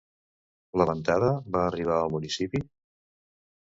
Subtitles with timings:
[0.83, 2.67] La ventada va arribar al municipi?